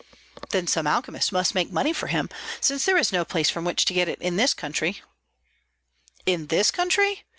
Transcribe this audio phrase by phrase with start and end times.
[0.49, 2.27] "Then some alchemist must make money for him,
[2.59, 5.03] since there is no place from which to get it in this country."
[6.25, 7.23] "In this country?